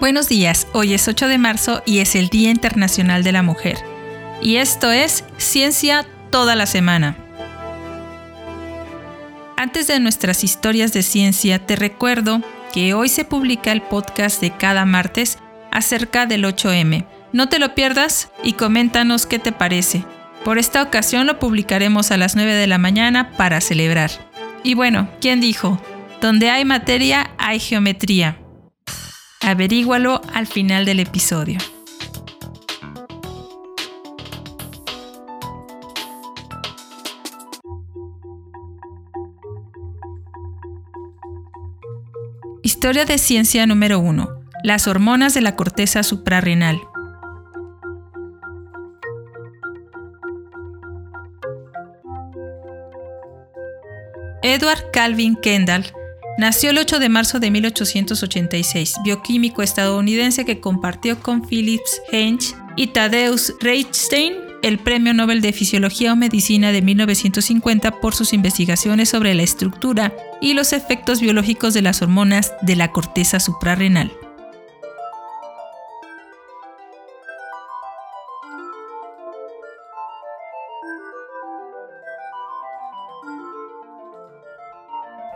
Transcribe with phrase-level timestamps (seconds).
[0.00, 3.78] Buenos días, hoy es 8 de marzo y es el Día Internacional de la Mujer.
[4.40, 7.16] Y esto es Ciencia toda la semana.
[9.56, 12.42] Antes de nuestras historias de ciencia, te recuerdo
[12.72, 15.38] que hoy se publica el podcast de cada martes
[15.72, 17.04] acerca del 8M.
[17.32, 20.04] No te lo pierdas y coméntanos qué te parece.
[20.44, 24.12] Por esta ocasión lo publicaremos a las 9 de la mañana para celebrar.
[24.62, 25.82] Y bueno, ¿quién dijo?
[26.20, 28.38] Donde hay materia, hay geometría.
[29.40, 31.58] Averígualo al final del episodio.
[42.62, 44.28] Historia de ciencia número 1.
[44.64, 46.80] Las hormonas de la corteza suprarrenal.
[54.42, 55.84] Edward Calvin Kendall
[56.38, 62.88] nació el 8 de marzo de 1886, bioquímico estadounidense que compartió con Philips Henge y
[62.88, 69.34] Tadeusz Reichstein el Premio Nobel de Fisiología o Medicina de 1950 por sus investigaciones sobre
[69.34, 74.12] la estructura y los efectos biológicos de las hormonas de la corteza suprarrenal.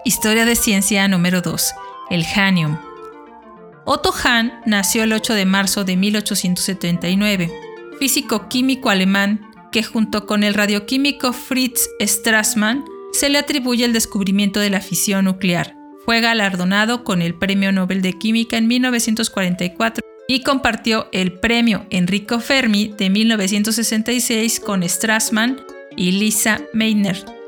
[0.04, 1.74] Historia de ciencia número 2.
[2.10, 2.76] El Hanium.
[3.84, 7.52] Otto Hahn nació el 8 de marzo de 1879,
[8.00, 14.58] físico químico alemán que junto con el radioquímico Fritz Strassmann se le atribuye el descubrimiento
[14.58, 15.76] de la fisión nuclear.
[16.04, 22.40] Fue galardonado con el Premio Nobel de Química en 1944 y compartió el Premio Enrico
[22.40, 25.60] Fermi de 1966 con Strassmann
[25.96, 27.41] y Lisa Meitner.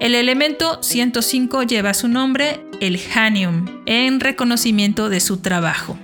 [0.00, 5.98] El elemento 105 lleva su nombre, el Hanium, en reconocimiento de su trabajo.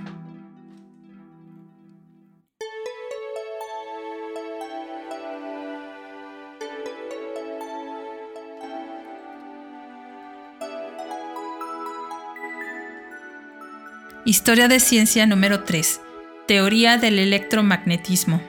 [14.26, 16.03] Historia de ciencia número 3.
[16.47, 18.42] Teoría del electromagnetismo.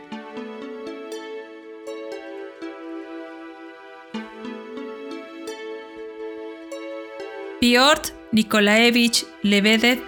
[7.59, 9.99] Piotr Nikolaevich Lebedev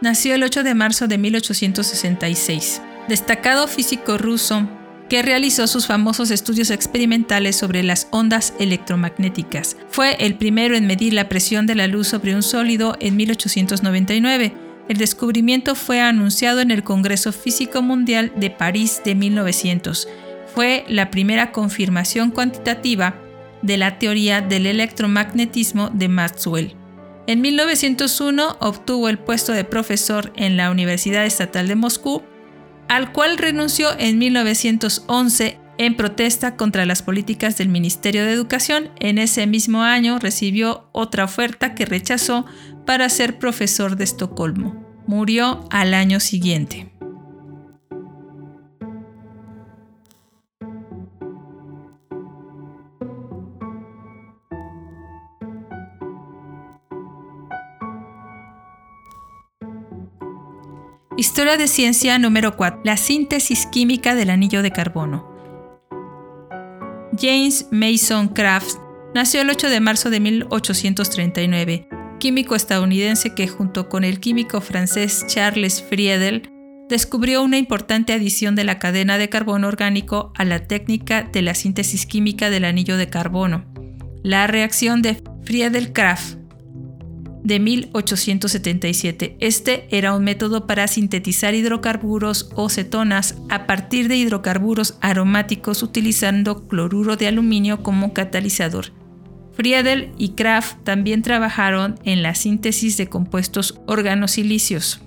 [0.00, 4.68] nació el 8 de marzo de 1866, destacado físico ruso
[5.08, 9.76] que realizó sus famosos estudios experimentales sobre las ondas electromagnéticas.
[9.88, 14.52] Fue el primero en medir la presión de la luz sobre un sólido en 1899.
[14.88, 20.08] El descubrimiento fue anunciado en el Congreso Físico Mundial de París de 1900.
[20.52, 23.14] Fue la primera confirmación cuantitativa
[23.62, 26.85] de la teoría del electromagnetismo de Maxwell.
[27.26, 32.22] En 1901 obtuvo el puesto de profesor en la Universidad Estatal de Moscú,
[32.88, 38.90] al cual renunció en 1911 en protesta contra las políticas del Ministerio de Educación.
[39.00, 42.46] En ese mismo año recibió otra oferta que rechazó
[42.86, 44.86] para ser profesor de Estocolmo.
[45.06, 46.95] Murió al año siguiente.
[61.18, 62.82] Historia de ciencia número 4.
[62.84, 65.26] La síntesis química del anillo de carbono.
[67.18, 68.78] James Mason Crafts
[69.14, 71.88] nació el 8 de marzo de 1839,
[72.20, 76.50] químico estadounidense que junto con el químico francés Charles Friedel
[76.90, 81.54] descubrió una importante adición de la cadena de carbono orgánico a la técnica de la
[81.54, 83.64] síntesis química del anillo de carbono.
[84.22, 86.35] La reacción de Friedel-Crafts
[87.46, 89.36] de 1877.
[89.38, 96.66] Este era un método para sintetizar hidrocarburos o cetonas a partir de hidrocarburos aromáticos utilizando
[96.66, 98.86] cloruro de aluminio como catalizador.
[99.52, 105.05] Friedel y Kraft también trabajaron en la síntesis de compuestos organosilicios.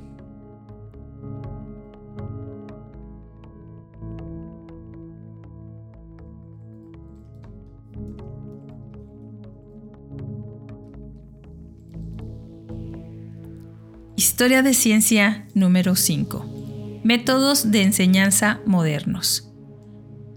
[14.39, 17.01] Historia de ciencia número 5.
[17.03, 19.49] Métodos de enseñanza modernos.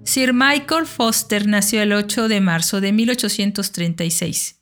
[0.05, 4.61] Sir Michael Foster nació el 8 de marzo de 1836.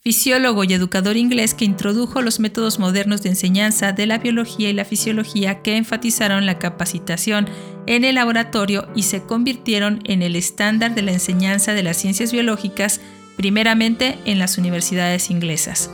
[0.00, 4.72] Fisiólogo y educador inglés que introdujo los métodos modernos de enseñanza de la biología y
[4.72, 7.48] la fisiología que enfatizaron la capacitación
[7.86, 12.32] en el laboratorio y se convirtieron en el estándar de la enseñanza de las ciencias
[12.32, 13.00] biológicas,
[13.36, 15.88] primeramente en las universidades inglesas.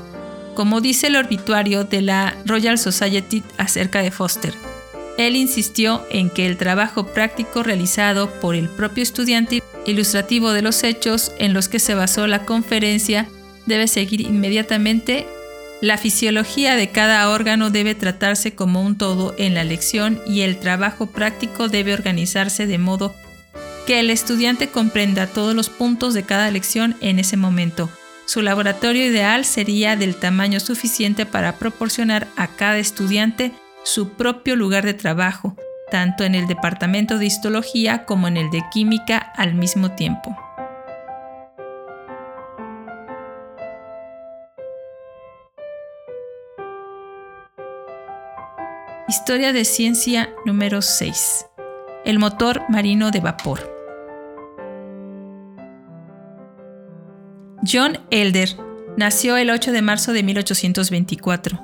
[0.57, 4.55] Como dice el obituario de la Royal Society acerca de Foster.
[5.19, 10.83] Él insistió en que el trabajo práctico realizado por el propio estudiante ilustrativo de los
[10.83, 13.29] hechos en los que se basó la conferencia
[13.67, 15.27] debe seguir inmediatamente.
[15.81, 20.59] La fisiología de cada órgano debe tratarse como un todo en la lección y el
[20.59, 23.15] trabajo práctico debe organizarse de modo
[23.87, 27.91] que el estudiante comprenda todos los puntos de cada lección en ese momento.
[28.27, 33.53] Su laboratorio ideal sería del tamaño suficiente para proporcionar a cada estudiante
[33.85, 35.57] su propio lugar de trabajo,
[35.93, 40.37] tanto en el departamento de histología como en el de química al mismo tiempo.
[49.09, 51.47] Historia de ciencia número 6.
[52.05, 53.76] El motor marino de vapor.
[57.71, 58.51] John Elder
[58.97, 61.61] nació el 8 de marzo de 1824,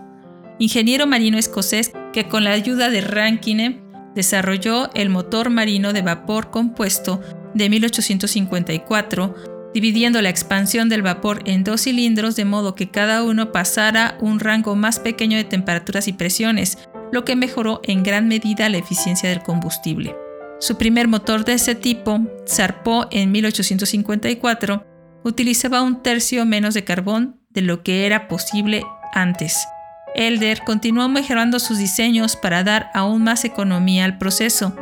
[0.59, 3.83] ingeniero marino escocés que con la ayuda de Rankine
[4.15, 7.21] desarrolló el motor marino de vapor compuesto
[7.55, 9.35] de 1854,
[9.75, 14.41] dividiendo la expansión del vapor en dos cilindros de modo que cada uno pasara un
[14.41, 16.79] rango más pequeño de temperaturas y presiones,
[17.13, 20.17] lo que mejoró en gran medida la eficiencia del combustible.
[20.61, 24.92] Su primer motor de ese tipo zarpó en 1854
[25.25, 29.67] utilizaba un tercio menos de carbón de lo que era posible antes.
[30.15, 34.77] Elder continuó mejorando sus diseños para dar aún más economía al proceso.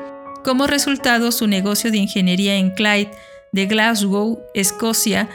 [0.45, 3.11] Como resultado, su negocio de ingeniería en Clyde
[3.53, 5.29] de Glasgow, Escocia,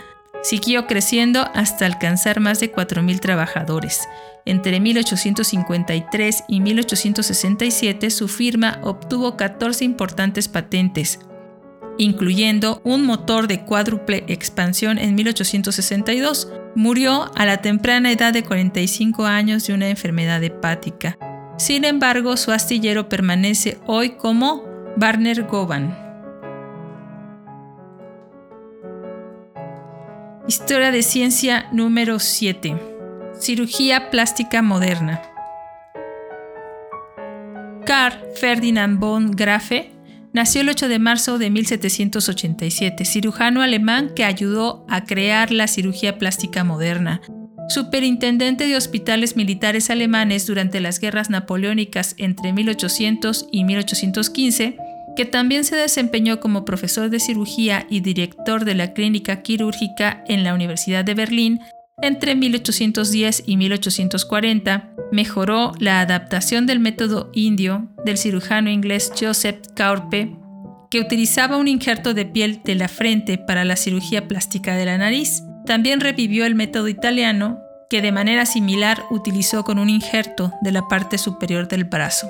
[0.44, 4.02] siguió creciendo hasta alcanzar más de 4.000 trabajadores.
[4.46, 11.20] Entre 1853 y 1867 su firma obtuvo 14 importantes patentes,
[11.98, 16.50] incluyendo un motor de cuádruple expansión en 1862.
[16.76, 21.18] Murió a la temprana edad de 45 años de una enfermedad hepática.
[21.58, 24.64] Sin embargo, su astillero permanece hoy como
[24.98, 25.98] Barner Govan.
[30.48, 32.76] Historia de ciencia número 7.
[33.40, 35.22] Cirugía plástica moderna.
[37.86, 39.95] Carl Ferdinand von Grafe
[40.36, 46.18] Nació el 8 de marzo de 1787, cirujano alemán que ayudó a crear la cirugía
[46.18, 47.22] plástica moderna.
[47.70, 54.76] Superintendente de hospitales militares alemanes durante las guerras napoleónicas entre 1800 y 1815,
[55.16, 60.44] que también se desempeñó como profesor de cirugía y director de la clínica quirúrgica en
[60.44, 61.62] la Universidad de Berlín
[62.02, 70.36] entre 1810 y 1840, mejoró la adaptación del método indio del cirujano inglés Joseph Caurpe,
[70.92, 74.98] que utilizaba un injerto de piel de la frente para la cirugía plástica de la
[74.98, 75.44] nariz.
[75.66, 77.60] También revivió el método italiano,
[77.90, 82.30] que de manera similar utilizó con un injerto de la parte superior del brazo.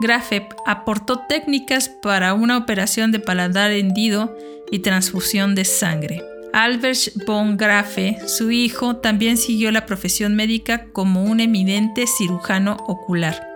[0.00, 4.36] Grafep aportó técnicas para una operación de paladar hendido
[4.70, 6.22] y transfusión de sangre.
[6.56, 13.46] Albert von Grafe, su hijo, también siguió la profesión médica como un eminente cirujano ocular.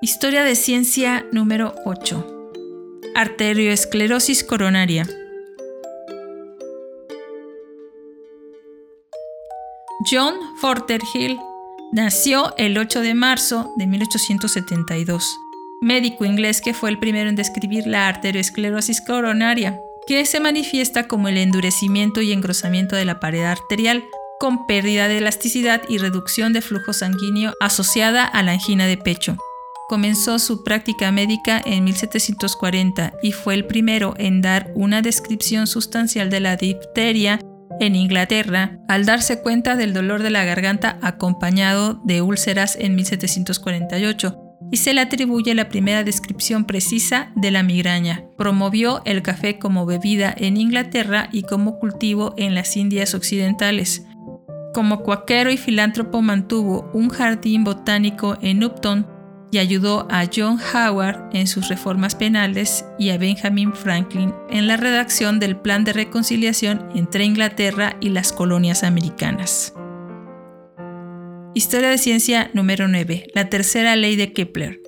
[0.00, 2.50] Historia de ciencia número 8.
[3.14, 5.06] Arterioesclerosis coronaria.
[10.10, 11.38] John Forterhill
[11.92, 15.36] nació el 8 de marzo de 1872
[15.80, 21.28] médico inglés que fue el primero en describir la arteriosclerosis coronaria, que se manifiesta como
[21.28, 24.04] el endurecimiento y engrosamiento de la pared arterial,
[24.38, 29.36] con pérdida de elasticidad y reducción de flujo sanguíneo asociada a la angina de pecho.
[29.88, 36.28] Comenzó su práctica médica en 1740 y fue el primero en dar una descripción sustancial
[36.28, 37.38] de la difteria
[37.80, 44.45] en Inglaterra al darse cuenta del dolor de la garganta acompañado de úlceras en 1748
[44.70, 48.24] y se le atribuye la primera descripción precisa de la migraña.
[48.36, 54.06] Promovió el café como bebida en Inglaterra y como cultivo en las Indias Occidentales.
[54.74, 59.06] Como cuaquero y filántropo mantuvo un jardín botánico en Upton
[59.50, 64.76] y ayudó a John Howard en sus reformas penales y a Benjamin Franklin en la
[64.76, 69.72] redacción del Plan de Reconciliación entre Inglaterra y las colonias americanas.
[71.56, 73.28] Historia de ciencia número 9.
[73.32, 74.82] La tercera ley de Kepler.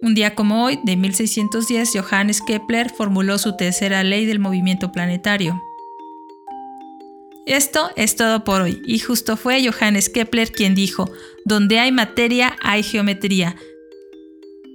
[0.00, 5.60] Un día como hoy, de 1610, Johannes Kepler formuló su tercera ley del movimiento planetario.
[7.44, 11.10] Esto es todo por hoy, y justo fue Johannes Kepler quien dijo,
[11.44, 13.56] donde hay materia hay geometría.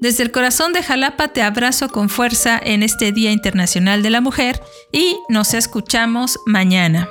[0.01, 4.21] Desde el corazón de Jalapa te abrazo con fuerza en este Día Internacional de la
[4.21, 4.61] Mujer
[4.91, 7.09] y nos escuchamos mañana.